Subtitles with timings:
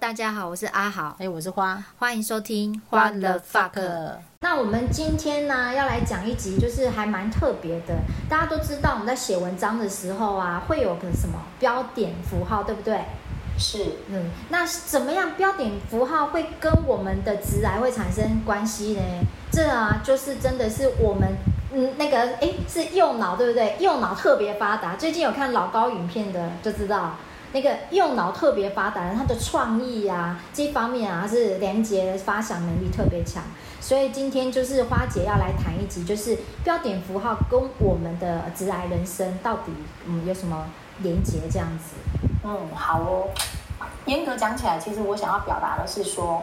[0.00, 3.80] 大家好，我是阿豪，哎，我是花，欢迎收听花了 fuck。
[4.40, 7.94] 那我们今天呢，要来讲一集，就是还蛮特别的。
[8.28, 13.00] 大家都知道，我们在写文章的时候啊，会有个什么标点符号，对不对？
[13.58, 19.02] 是，嗯，那怎么样标点符号会跟我们的直癌会产生关系呢？
[19.52, 21.36] 这啊，就是真的是我们，
[21.72, 23.76] 嗯，那个，哎，是右脑，对不对？
[23.78, 24.96] 右脑特别发达。
[24.96, 27.16] 最近有看老高影片的就知道。
[27.54, 33.44] 那个右脑特别发达，他的创意啊，这方面啊是连接发想能力特别强，
[33.80, 39.72] 所以今天就是花姐要来谈一集，就是标点符号跟我们的直癌人生到底
[40.04, 40.66] 嗯有什么
[40.98, 41.94] 连接这样子。
[42.42, 43.28] 嗯，好哦。
[44.06, 46.42] 严格讲起来，其实我想要表达的是说，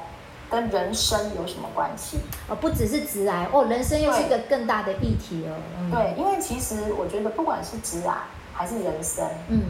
[0.50, 2.20] 跟人生有什么关系？
[2.48, 5.60] 哦，不只是直癌哦，人生又是一个更大的议题哦。
[5.78, 8.16] 嗯、对，因为其实我觉得不管是直癌
[8.54, 9.62] 还是人生，嗯。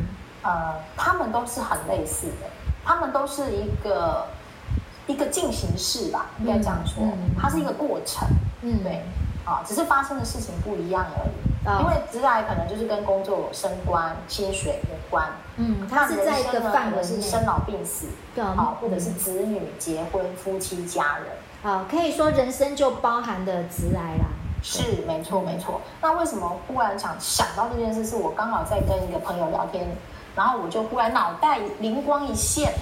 [0.43, 2.49] 呃，他们都是很类似的，
[2.83, 4.25] 他们都是一个
[5.07, 7.03] 一个进行式吧，应该这样说，
[7.39, 8.27] 它是一个过程，
[8.61, 9.03] 嗯，对，
[9.45, 11.51] 啊，只是发生的事情不一样而已。
[11.63, 24.25] 哦、因为直来可能就是跟工作有升官、薪水有关，嗯，它是在一个范围是生老病死，对、嗯，或者是子女结婚、夫妻家人，啊，可以说人生就包含的直来啦。
[24.63, 25.81] 是，没错，没错。
[26.01, 28.03] 那为什么忽然想想到这件事？
[28.03, 29.87] 是我刚好在跟一个朋友聊天。
[30.35, 32.73] 然后我就忽然脑袋灵光一现，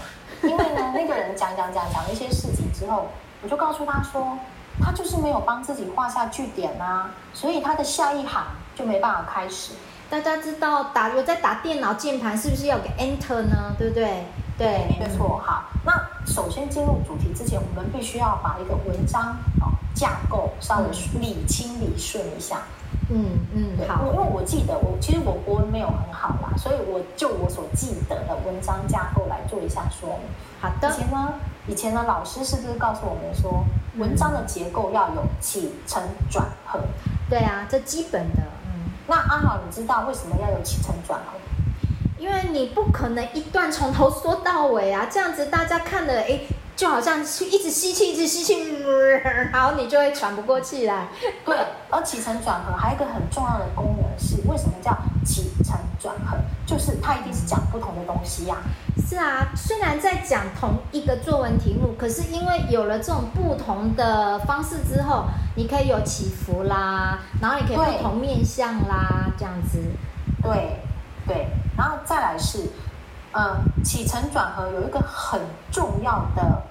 [0.44, 3.08] 因为呢，那个人讲讲讲讲了一些事情之后，
[3.42, 4.38] 我就告诉他说，
[4.82, 8.44] 他就是没有帮自己画下句点啊，所以他的下一行
[8.76, 9.74] 就没办法开始。
[10.10, 13.76] 大家知道打如在打电脑键盘是不是要给 Enter 呢？
[13.78, 14.26] 对不对？
[14.58, 15.42] 对，没错。
[15.46, 15.94] 好，那
[16.26, 20.90] 首先进入主题之前，我们必须要把一个文章哦架构稍微
[21.20, 22.58] 理清理顺一下。
[22.58, 22.79] 嗯
[23.12, 30.28] 嗯嗯，好，因为我记得我其实我国文没有很好啦，所以我就我所记得的文章架构来做一下说明。
[30.62, 30.90] 好的。
[30.90, 31.34] 以前呢，
[31.68, 33.66] 以前呢，老师是不是告诉我们说，
[33.98, 36.80] 文章的结构要有起承转合？
[37.30, 38.44] 对啊，这基本的。
[38.66, 41.40] 嗯，那阿好，你知道为什么要有起承转合？
[42.20, 46.46] 因为你不可能一段从头说到尾啊，这样子大家看了诶。
[46.80, 48.56] 就好像一直吸气，一直吸气，
[49.52, 51.10] 然后你就会喘不过气来。
[51.44, 51.54] 对，
[51.90, 56.38] 而起承转合还有一个很重要的功能是，为什么叫起承转合？
[56.66, 58.64] 就是它一定是讲不同的东西呀、啊。
[59.06, 65.26] 是啊，虽然在讲同一个作文题目，可是因为有了这种不同的方式之后，
[65.58, 69.80] 你可以有起伏啦，然后你可以不同面向啦，这样子。
[70.42, 70.80] 对
[71.28, 71.48] 对，
[71.78, 72.70] 然后再来是。
[73.32, 75.40] 呃，起承转合有一个很
[75.72, 76.64] 重要的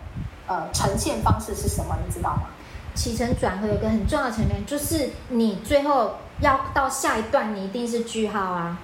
[0.49, 1.97] 呃呈现方式是什么？
[2.05, 2.43] 你知道吗？
[2.95, 8.77] 起承转合有个很重要的层面，就是你最后要到下一段，你一定是句号啊。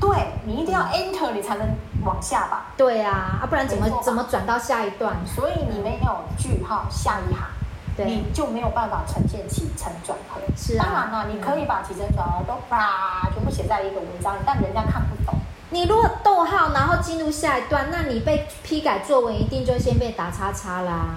[0.00, 0.10] 对，
[0.44, 1.68] 你一定要 enter，你才能
[2.04, 2.66] 往下吧？
[2.76, 5.14] 对啊，啊不然怎么怎么转到下一段？
[5.24, 7.46] 所以你没有句号下一行，
[7.96, 10.40] 对你就没有办法呈现起承转合。
[10.56, 15.33] 是啊，当然了，你可以把起承转合都啪全部写在一个文章里，但人家看不懂。
[15.74, 21.16] 你如果逗号，然后进入下一段，那你被批改作文一定就先被打叉叉啦。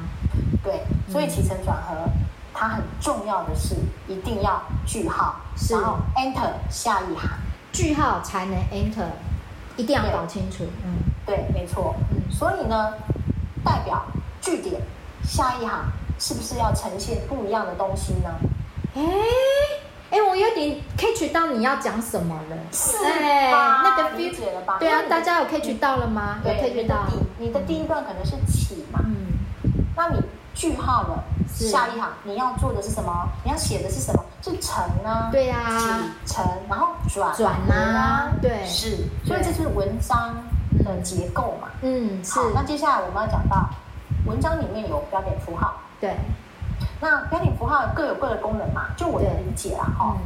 [0.64, 2.10] 对，所以起承转合，
[2.56, 3.76] 它很重要的是
[4.08, 5.36] 一定要句号，
[5.70, 7.30] 然后 enter 下一行，
[7.72, 9.06] 句号才能 enter，
[9.76, 10.64] 一定要搞清楚。
[10.84, 11.94] 嗯，对，没错。
[12.10, 12.94] 嗯，所以呢，
[13.64, 14.04] 代表
[14.42, 14.82] 句点
[15.24, 15.86] 下一行
[16.18, 18.32] 是不是要呈现不一样的东西呢？
[18.96, 19.04] 诶
[20.40, 22.98] 有点 catch 到你要讲什么了，是
[23.52, 23.82] 吧？
[23.84, 24.78] 那个理解了吧？
[24.80, 26.40] 对啊，大家有 catch 到了吗？
[26.44, 27.06] 有 catch 到。
[27.40, 29.28] 你的第一段可能是起嘛，嗯，
[29.96, 30.20] 那你
[30.56, 33.30] 句号了下一行你要做的是什么？
[33.44, 34.24] 你要写的是什么？
[34.42, 35.30] 是承啊？
[35.32, 35.66] 对呀，
[36.26, 40.36] 起承，然后转转啊，对，是，所以这是文章
[40.84, 42.40] 的结构嘛，嗯，是。
[42.56, 43.70] 那接下来我们要讲到
[44.26, 46.16] 文章里面有标点符号，对。
[47.00, 50.18] 那标点符号各有各的功能嘛，就我的理解啦哈。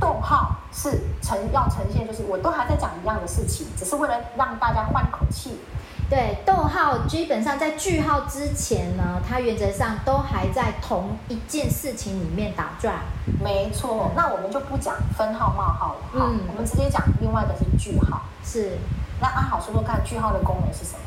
[0.00, 5.58] 逗号是呈要呈现，就是我都还在讲一样的事情，只是为了让大家换口气。
[6.10, 12.96] 对，逗号基本上在句号之前呢，它原则上都还在同一件事情里面打转。
[13.42, 18.20] 没错，那我们就不讲分号冒号了，嗯，我们直接讲另外的是句号。
[18.44, 18.76] 是，
[19.20, 20.98] 那阿好说说看，句号的功能是什么？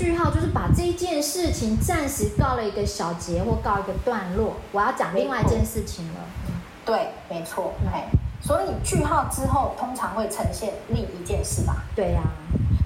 [0.00, 6.20] 句号就是把这一件事情暂时告了一个小结或告一个段落，我要讲另外一件事情了。
[6.86, 7.74] 对，没错。
[7.92, 8.06] 哎，
[8.40, 11.84] 所以句号之后通常会呈现另一件事吧？
[11.94, 12.22] 对呀。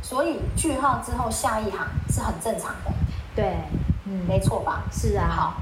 [0.02, 2.90] 所以句号之后下一行是很正常的。
[3.36, 3.58] 对，
[4.06, 4.82] 嗯，没错吧？
[4.90, 5.28] 是啊。
[5.30, 5.54] 好，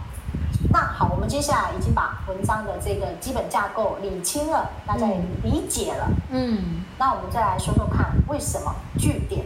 [0.73, 6.09] 那好，我们接下来已经把文章的这个基本架构理清了，大家也理解了。
[6.31, 6.83] 嗯。
[6.99, 9.45] 那我们再来说说看，为什么句点？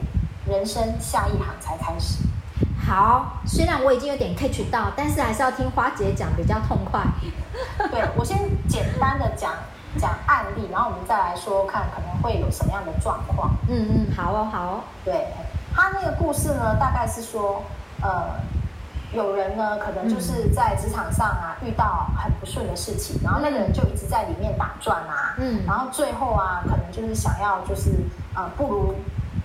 [0.48, 2.18] 人生下一行才开始，
[2.86, 7.00] 好，虽然我已经有点 catch 到，但是还是要听花姐讲比较痛快。
[7.90, 8.38] 对，我先
[8.68, 9.52] 简单的讲
[9.98, 13.50] 讲案例，然后我们再来说看可能会有什么样的状况。
[13.68, 14.80] 嗯嗯，好哦好哦。
[15.04, 15.26] 对，
[15.74, 17.62] 他那个故事呢，大概是说，
[18.00, 18.36] 呃，
[19.12, 27.90] 有人呢可能就是在职场上啊遇到很不顺的事情，然后那个人就一直在里面打转啊，嗯，然后最后啊可能就是想要就是
[28.36, 28.94] 呃不如。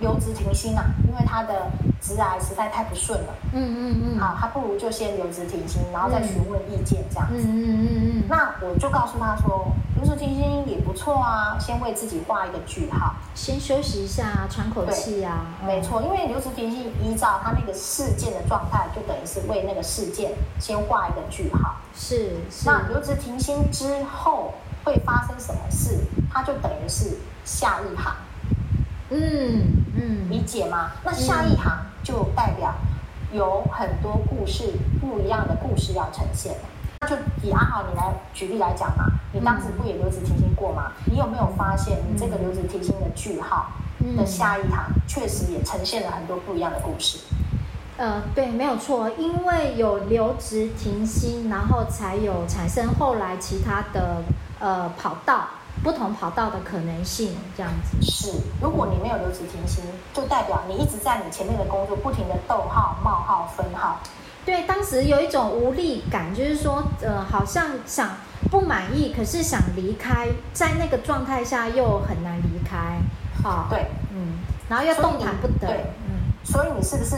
[0.02, 1.70] 留职停薪啊，因为他的
[2.00, 3.34] 职涯实在太不顺了。
[3.54, 4.20] 嗯嗯嗯。
[4.20, 7.36] 啊，他不如就先留职停薪，然后再询问意见这样子。
[7.36, 8.22] 嗯嗯嗯嗯。
[8.28, 15.46] 那我就告诉他说，留职停薪也不错啊，先为自己画一个句号，先休息一下，喘口气啊。
[15.64, 21.76] 没错，因为留职停薪依照他那个事件的状态，就等于是为那个事件先画一个句号。
[21.94, 22.30] 是。
[22.50, 22.66] 是。
[22.66, 24.52] 那留职停薪之后
[24.84, 26.00] 会发生什么事？
[26.32, 28.12] 他就等于是下一行。
[29.12, 29.62] 嗯。
[29.94, 30.90] 嗯，理解吗？
[31.04, 31.70] 那下一行
[32.02, 32.74] 就代表
[33.30, 36.56] 有很多故事，不一样的故事要呈现。
[37.00, 40.92] 那就以阿豪你来举例来讲嘛，你当时不也留职停薪过吗？
[41.04, 43.72] 你有没有发现，你这个留职停薪的句号
[44.16, 47.18] 的下一行，确实也呈现了很多不一样的故事？
[47.98, 54.22] 呃，对，没有错，因为有留职停薪，然后才有产生后来其他的
[54.58, 55.48] 呃跑道。
[55.82, 58.30] 不同跑道的可能性，这样子是。
[58.60, 59.82] 如果你没有留职停薪，
[60.12, 64.00] 就代表你一直在你前面的工作不停的逗号、冒号、分号。
[64.44, 68.10] 对，当时有一种无力感，就是说，呃，好像想
[68.50, 72.98] 不满意，可是想离开，在那个状态下又很难离开。
[73.42, 75.68] 好，对，嗯，然后又动弹不得。
[75.68, 77.16] 对，嗯，所以你是不是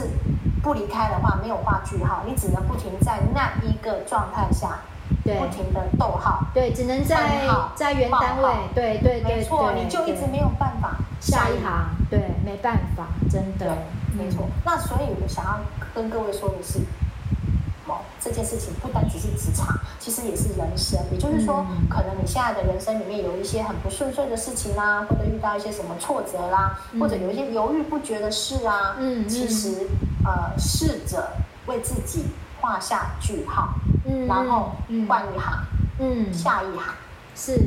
[0.61, 4.79] 不离开的话，没有画句号，你只能不停在那一个状态下。
[5.23, 7.17] 对，不停的逗号，对，只能在
[7.75, 13.75] 在原单位，对对对，没错，你就一直没有办法下一行，对，没办法，真的，
[14.17, 14.47] 没错。
[14.63, 15.59] 那所以我想要
[15.95, 16.79] 跟各位说的是，
[17.87, 19.67] 哦，这件事情不单只是职场，
[19.99, 20.99] 其实也是人生。
[21.11, 29.87] 也就是说，可能你现在的人生里面有一些很不顺遂的事情啦，或者遇到一些什么挫折啦，或者有一些犹豫不决的事啊，嗯，其实
[30.23, 31.31] 呃，试着
[31.65, 32.25] 为自己。
[32.61, 33.75] 画下句号，
[34.05, 34.71] 嗯，然后
[35.07, 35.63] 换一行，
[35.99, 36.93] 嗯，下一行，
[37.35, 37.59] 是。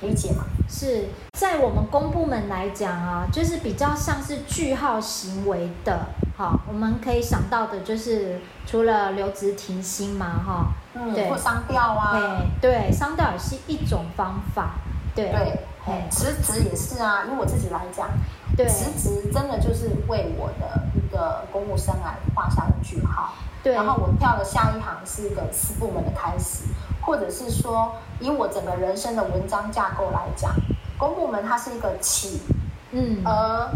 [0.00, 0.44] 理解吗？
[0.68, 1.06] 是。
[1.32, 14.74] 在我们公部门来讲啊，就是比较像是句号行为的，好，我们可以想到的就是除了留职停薪嘛，哈，嗯，对，或商调啊，对，商调也是一种方法，
[15.14, 18.08] 对，对，辞职也是啊，以我自己来讲，
[18.54, 23.32] 对，辞职真的就是为我的一个公务生涯画下了句号。
[23.64, 26.64] 对，然后我跳的下一行是一个四部门的开始，
[27.00, 30.52] 或者是说，以我整个人生的文章架构来讲，
[30.98, 32.42] 公部门它是一个起，
[32.90, 33.70] 嗯，而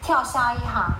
[0.00, 0.94] 跳下一行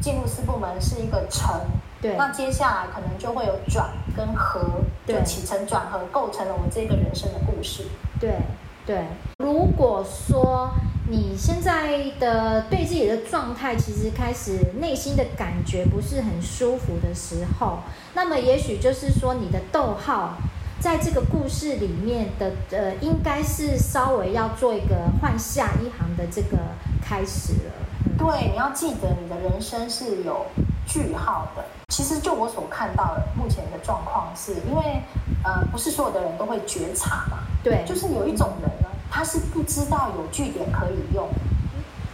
[0.00, 1.60] 进入四部门是一个成，
[2.00, 4.58] 对，那接下来可能就会有转跟合，
[5.06, 7.86] 就起承转合构成了我这个人生的故事，
[8.18, 8.38] 对
[8.86, 9.04] 对。
[9.38, 10.70] 如果说
[11.08, 17.78] 你现在的对自己的状态，其实开始内心的感觉不是很舒服的时候，
[18.14, 20.36] 那么也许就是说你的逗号
[20.80, 26.58] 在这个故事里面的呃，应该是稍微要做一个换下一行的这个
[27.00, 27.72] 开始了。
[28.06, 30.44] 嗯、对，你要记得你的人生是有
[30.88, 31.64] 句号的。
[31.88, 35.00] 其实就我所看到的目前的状况是，因为
[35.44, 37.38] 呃，不是所有的人都会觉察嘛。
[37.62, 38.85] 对，就是有一种人呢。
[39.10, 41.28] 他是不知道有据点可以用。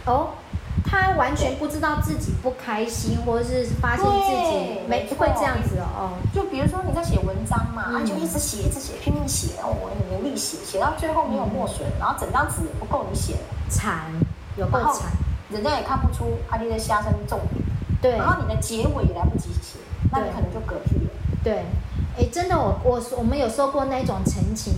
[0.05, 0.29] 哦，
[0.83, 6.11] 他完全不知道自己不开心，或者是发现自己没会这样子哦。
[6.33, 13.35] 就比如说你在写文章嘛，嗯、啊，就一直写，一直写，拼命写，然后我很努力写，写到最后没有墨水，嗯、然后整张纸也不够你写，
[13.69, 14.11] 惨，
[14.57, 15.11] 有够惨，
[15.49, 17.63] 人家也看不出阿弟在瞎生重点，
[18.01, 19.79] 对，然后你的结尾也来不及写，
[20.11, 21.11] 那你可能就嗝屁了。
[21.41, 21.63] 对，
[22.17, 24.73] 哎，真的，我我我们有收过那种陈情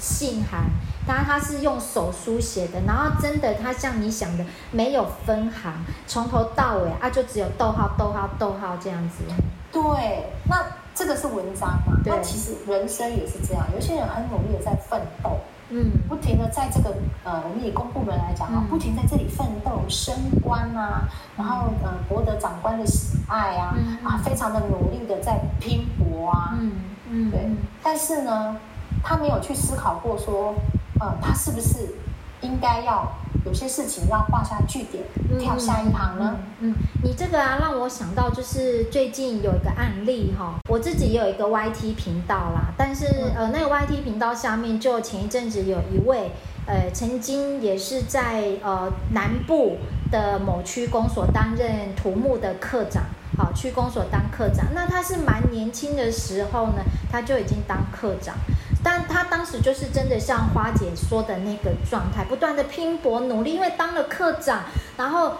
[0.00, 0.70] 信函。
[1.10, 5.72] 他他是用手书写的，然后真的，他像你想的没有分行，
[6.06, 9.24] 从头到尾啊，就只有逗号、逗号、逗号这样子。
[9.72, 10.64] 对，那
[10.94, 11.96] 这个是文章嘛？
[12.04, 12.12] 对。
[12.12, 15.38] 那其实人生也是这样，有些人很努力的在奋斗，
[15.70, 26.72] 嗯，不停的在这个呃，我们以公部门来讲啊，嗯、不停在这里奋斗升官啊，然后呃博得长官的喜爱啊，嗯、啊，非常的努力的在拼搏啊，嗯
[27.08, 27.48] 嗯，对。
[27.82, 28.56] 但是呢，
[29.04, 30.54] 他没有去思考过说。
[31.00, 31.94] 呃，他是不是
[32.42, 33.10] 应该要
[33.44, 35.02] 有些事情要画下句点，
[35.38, 36.36] 跳下一行呢？
[36.60, 46.32] 嗯，嗯，你这个啊，让我想到就是最近有一个案例哈，我自己也有一个 YT 频道啦，但是呃，那个 YT 频道下面就前一阵子有一位
[46.66, 49.78] 呃，曾经也是在呃南部
[50.10, 53.04] 的某区公所担任土木的课长。
[53.38, 54.66] 好区公所当课长。
[54.74, 58.34] 那他是蛮年轻的时候呢，他就已经当课长，
[58.82, 64.64] 但他当时就是真的像花姐说的那个状态，不断的拼搏努力，因为当了课长，
[64.96, 65.32] 然后。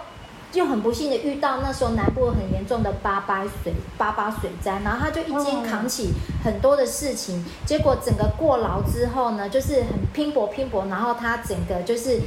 [0.51, 6.11] 就很不幸的遇到那时候南部很严重的八八水八八水灾，然后他就一肩扛起
[6.43, 12.19] 很多的事情，结果整个过劳之后呢，就是很拼搏拼搏，然后他整个就是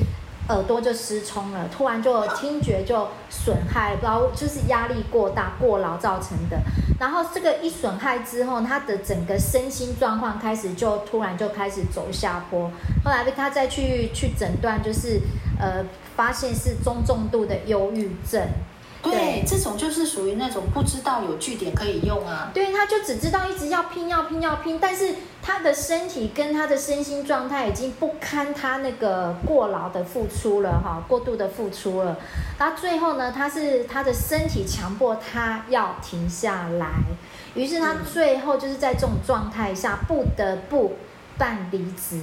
[0.49, 6.59] 耳朵就失聪了，突然就听觉就损害，然后就是压力过大过劳造成的，
[6.99, 12.71] 然后这个一损害之后，他的整个身心状况开始就突然就开始走下坡，
[13.05, 15.21] 后来他再去去诊断，就是
[15.59, 15.85] 呃。
[16.17, 18.41] 发现是中重度的忧郁症，
[19.03, 22.53] 对，对，这种就是属于那种不知道有据点可以用啊。
[22.55, 25.13] 对，他就只知道一直要拼，要拼，要拼，但是
[25.47, 32.17] 他的身体跟他的身心状态已经不堪他那个过劳的付出了哈，过度的付出了。
[32.59, 36.87] 他最后呢，他是他的身体强迫他要停下来，
[37.55, 40.95] 于是他最后就是在这种状态下不得不
[41.37, 42.23] 办离职。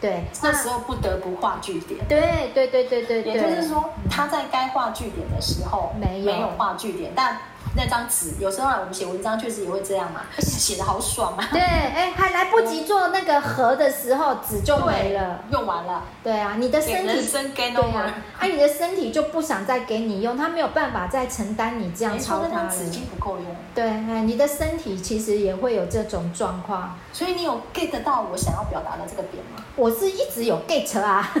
[0.00, 2.00] 对，那时候不得不画句点。
[2.08, 7.38] 对对对对对对，也就是说他在该画句点的时候没有没有画句点，但。
[7.74, 11.48] 那张纸有时候我们写文章确实也会这样嘛， 写的好爽啊！
[11.52, 16.02] 对，哎，还来不及做那个盒的时候，纸就没了，用完了。
[16.22, 22.70] 对啊，你的身体，对啊，哎，你的身体就不想再给你用，他没有办法再承担你这样操它了。
[22.70, 23.46] 纸已经不够用。
[23.74, 26.98] 对，哎，你的身体其实也会有这种状况。
[27.12, 29.64] 所以你有 get 到我想要表达的这个点吗？
[29.76, 31.32] 我是一直有 get 啊，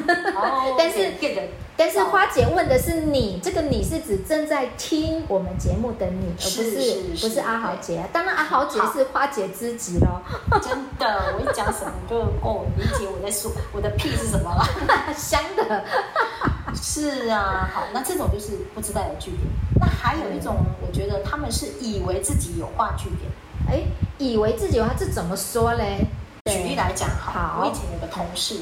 [0.78, 1.42] 但是 get。
[1.74, 8.04] 但是花姐问的是你，这个你是指正在听我们节目的你，而不是，不是阿豪姐。
[8.12, 10.20] 当然，阿豪姐是花姐知己喽。
[10.60, 14.64] 真的，我一讲什么就哦，理解我在说我的屁是什么了，
[15.16, 15.84] 香的。
[16.74, 19.42] 是啊，好，那这种就是不知道有句点。
[19.78, 23.30] 那还有一种，我觉得他们是以为自己有话据点。
[23.68, 23.82] 哎，
[24.18, 26.06] 以为自己有，话这怎么说嘞？
[26.50, 28.56] 举例来讲，好，我以前有个同事。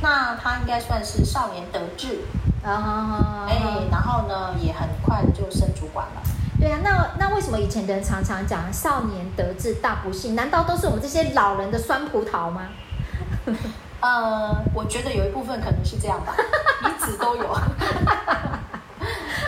[0.00, 2.20] 那他应该算是少年得志
[2.64, 6.19] 啊，哎，然后呢，也很快就升主管了。
[6.60, 10.34] 对啊，那那为什么以前的人常常讲少年得志大不幸？
[10.34, 12.68] 难道都是我们这些老人的酸葡萄吗？
[14.00, 16.34] 呃，我觉得有一部分可能是这样吧，
[16.84, 17.52] 一直都有。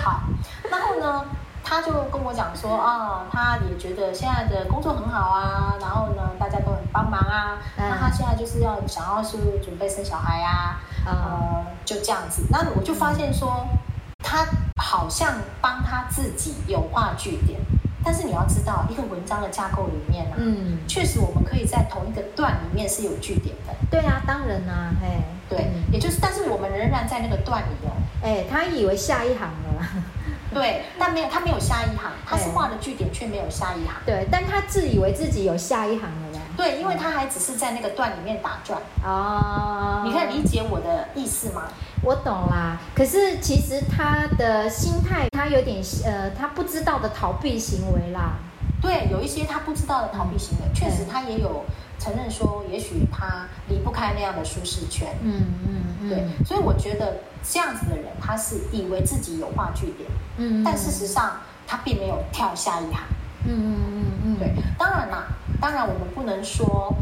[0.03, 0.23] 好，
[0.71, 1.25] 然后呢？
[1.65, 7.57] 他就跟我讲说啊，他也觉得现在的工作很好啊，然后呢，大家都很帮忙啊。
[7.79, 12.43] 嗯、那他现在就是要想要是准备生小孩啊，嗯、呃，就这样子。
[12.51, 13.79] 那我就发现说，嗯、
[14.23, 14.45] 他
[14.93, 17.59] 好像帮他自己有画句点，
[18.05, 23.73] 但是你要知道，一个文章的架构里面呢、啊，嗯，确实我们可以在同一个段里面是有句点的。
[23.91, 25.09] 对啊，当然啊，嘿，
[25.49, 27.97] 对，嗯、也就是，但是我们仍然在那个段里哦。
[28.23, 29.83] 哎，他以为下一行了。
[30.53, 33.95] 对，但没有，他没有下一行，他是画了句点，却没有下一行。
[34.05, 36.39] 对，但他自以为自己有下一行了呢。
[36.55, 38.79] 对，因为他还只是在那个段里面打转。
[39.03, 41.63] 哦，你可以理解我的意思吗？
[42.03, 42.79] 我懂啦。
[42.95, 48.35] 可是其实他的心态，他有点呃，他不知道的逃避行为啦。
[48.81, 51.65] 对，有一些他不知道的逃避行为，确实他也有
[52.01, 55.07] 承认说，也许他离不开那样的舒适圈。
[55.23, 56.09] 嗯嗯嗯。
[56.09, 60.11] 对，所以我觉得这样子的人，他是以为自己有画句点。
[60.39, 63.05] 嗯，但事实上他并没有跳下一行。
[63.45, 65.27] 嗯嗯嗯嗯，对，当然啦，
[65.61, 66.93] 当然我们不能说，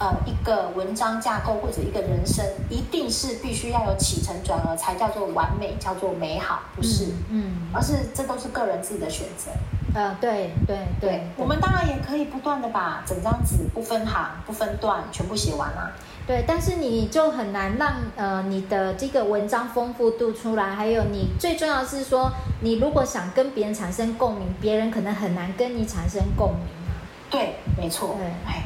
[0.00, 7.04] 呃，一个文章架构或者一个人生一定是必须要有起承转合才叫做完美，叫做美好，不是？
[7.28, 9.50] 嗯，嗯，而是这都是个人自己的选择。
[9.94, 15.92] 呃，对对对，对，我们当然也可以不断的把整张纸不分行不分段全部写完啦。
[16.26, 22.30] 对，但是你就很难让呃你的这个文章丰富度出来，还有你最重要的是说，
[22.60, 26.96] 你如果想跟别人产生共鸣，别人可能很难跟你产生共鸣啊。
[27.28, 28.16] 对，没错。
[28.16, 28.62] 对，哎，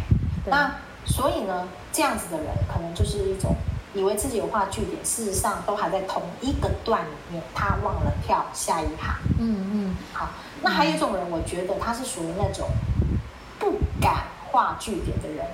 [0.47, 0.75] 那
[1.07, 3.55] 所以呢，这样子的人可能就是一种
[3.95, 9.15] 以为自己有画句点，事实上都还在同一个段里面，他忘了跳下一行。
[9.39, 9.97] 嗯嗯。
[10.13, 10.31] 好，
[10.63, 12.69] 那还有一种人，我觉得他是属于那种
[13.59, 15.47] 不敢画句点的人。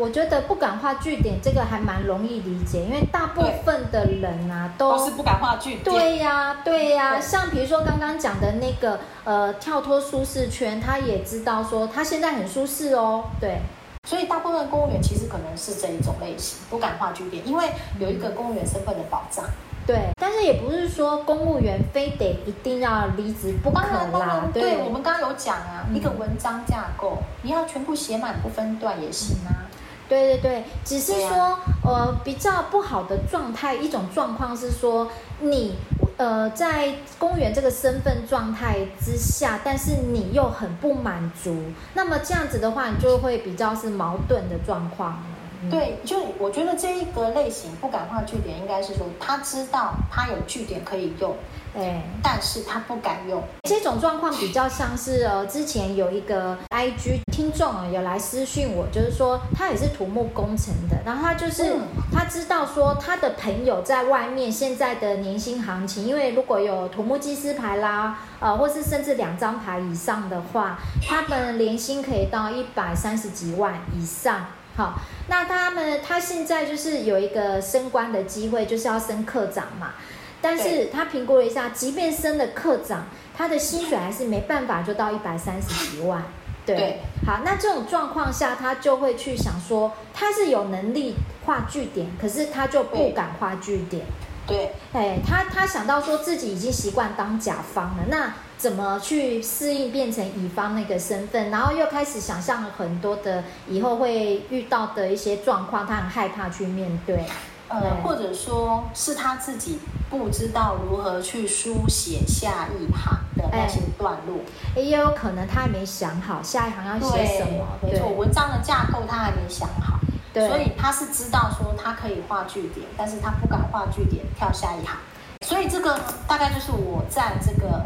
[0.00, 5.82] 我觉得不敢画句点，这个还蛮容易理解，因为大部分的人啊，都，都是不敢画句点。
[5.82, 13.58] 对呀，对呀，像比如说刚刚讲的那个，呃，跳脱舒适圈，他也知道说他现在很舒适哦，对。
[14.06, 19.44] 所以大部分公务员其实可能是这一种类型，不敢画句点，因为有一个公务员身份的保障。
[19.86, 24.46] 对，但是也不是说公务员非得一定要离职不可啦。
[24.52, 29.64] 对，对，我们刚刚有讲啊，嗯、一个文章架构，你要全部写满不分段也行啊。
[30.06, 35.08] 对对对，只是说，啊、呃，比较不好的状态，一种状况是说，
[35.40, 35.76] 你
[36.18, 41.56] 呃，在公务员这个身份状态之下，但是你又很不满足，
[41.94, 45.22] 那么这样子的话，你就会比较是矛盾的状况。
[45.70, 51.34] 对，就我觉得这一个类型不敢画据点，应该是说他知道他有据点可以用，
[51.76, 53.42] 哎，但是他不敢用。
[53.64, 61.80] 这种状况比较像是呃，之前有一个 IG 听众啊，有来私讯我，就是说他也是土木工程的，然后他就是、嗯、
[62.12, 74.46] 他知道说他的朋友在外面现在的年薪行情，因为如果有土木技师牌啦，呃，或是甚至两张牌以上的话，他们年薪可以到一百三十几万以上。
[74.78, 74.94] 好，
[75.26, 79.94] 那他们他现在就是有一个升官的机会，就是要升科长嘛。
[80.40, 83.06] 但是他评估了一下，即便升了科长，
[83.36, 86.22] 他的薪水还是没办法就到一百三十几万。
[86.64, 94.06] 对，对好，那这种状况下，他就会去想说，他是有能力画据点，可是他就不敢画据点。
[94.48, 98.32] 对，哎，他他想到说自己已经习惯当甲方了，那。
[98.58, 107.22] 怎么去适应变成乙方那个身份，然后又开始想象了很多的以后会遇到的一些状况，他很害怕去面对。
[107.68, 109.78] 呃，或者说是他自己
[110.10, 114.38] 不知道如何去书写下一行的那些段落，
[114.74, 117.64] 也有可能他还没想好下一行要写什么。
[117.82, 119.97] 没错，文章的架构他还没想好，对，
[120.46, 124.96] 所以他是知道说他可以画句点，但是他不敢画句点跳下一行。
[125.40, 127.84] 所以这个大概就是我在这个。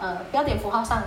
[0.00, 1.02] 呃，标点符号上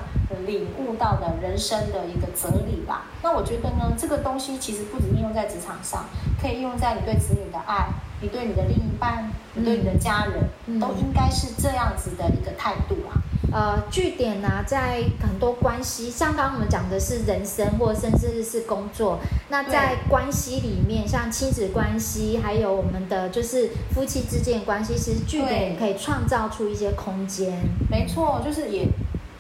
[0.46, 3.06] 领悟到的人生的一个哲理吧。
[3.24, 6.04] 那我觉得呢，这个东西其实不止应用在职场上，
[6.42, 7.88] 可以用在你对子女的爱，
[8.20, 13.21] 你对你的另一半，你对你的家人，嗯、都应该是这样子的一个态度啊。
[13.52, 19.20] 呃，据点呢、啊，在很多关系，像刚刚我们讲的是人生，或甚至是工作。
[19.50, 27.58] 那在关系里面，像亲子关系，还有我们的就是夫妻之间的关系，其实据点可以创造出一些空间。
[27.90, 28.86] 没错，就是也，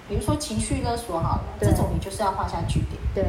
[0.10, 3.01] 比如说情绪勒索好了，这种你就是要画下据点。
[3.15, 3.25] 对。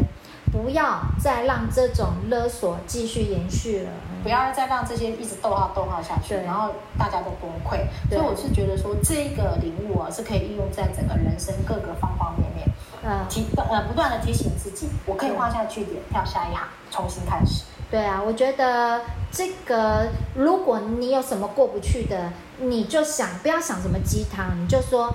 [0.52, 3.90] 不要再让这种勒索继续延续了，
[4.22, 7.86] 不要再让这些一直逗号逗号下去，然后大家都崩溃。
[8.10, 12.68] 所以我是觉得说，这个领悟啊，是可以应用在整个人生各个方方面面。
[13.02, 17.64] 呃，提呃不断的提醒自己，我可以画下句点，跳下一行，重新开始。
[17.90, 25.10] 对啊，我觉得这个，如果你有什么过不去的，你就想不要想什么鸡汤，你就说。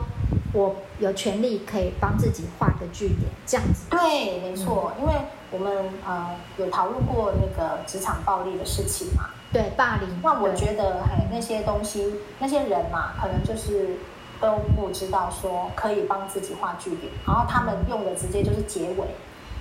[0.57, 3.85] 我有权利可以帮自己画个句点，这样子。
[3.91, 5.13] 对，没错，嗯、因为
[5.51, 9.29] 我们呃有讨论过那个职场暴力的事情嘛。
[9.53, 10.09] 对，霸凌。
[10.23, 13.97] 那我觉得，嘿，那些东西，那些人嘛，可能就是
[14.41, 19.05] 都不知道说可以帮自己画句点，然后他们用的直接就是结尾。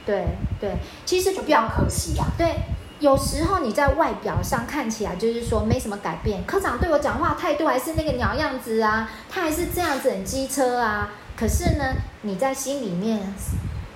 [0.07, 0.25] 对
[0.59, 2.25] 对，其实就比较可惜啊。
[2.39, 2.55] 对。
[3.07, 11.13] 有时候你在外表上看起来就是说没什么改变，科长对我讲话态度还是那个鸟样子啊，他还是这样子很机车啊。
[11.37, 11.85] 可是呢，
[12.23, 13.33] 你在心里面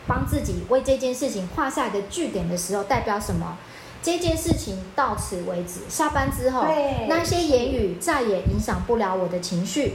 [0.06, 3.58] 帮自己为这件事情画下一个句点的时候，代表什么？
[4.00, 6.64] 这件事情到此为止，下班之后
[7.08, 9.94] 那些言语再也影响不了我的情绪。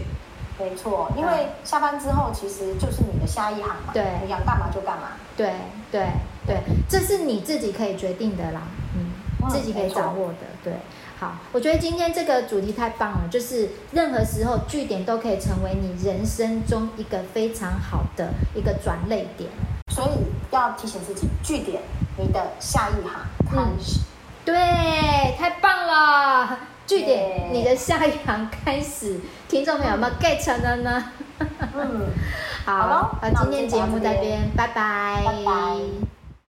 [0.60, 5.13] 没错，因为下班之后其实就是你的下一行嘛，对，你想干嘛就干嘛。
[5.38, 5.54] 对
[5.89, 6.06] 对
[6.45, 6.58] 对，
[6.89, 8.62] 这是你自己可以决定的啦，
[9.49, 10.38] 自己可以掌握的。
[10.63, 10.73] 对，
[11.19, 19.49] 好，我觉得今天这个主题太棒了，就是任何时候句点都可以成为你人生中一个非常好的一个转捩点。
[19.93, 20.10] 所以
[20.51, 21.81] 要提醒自己，句点，
[22.17, 23.99] 你的下一行开始。
[23.99, 24.03] 嗯，
[24.43, 26.60] 对，太棒了。
[26.86, 31.12] 句点，你的下一行开始，听众朋友有没有 get 了呢？
[31.39, 32.08] 嗯，
[32.63, 35.23] 好，好，今天节目在这边，拜拜。
[35.25, 36.14] 拜拜。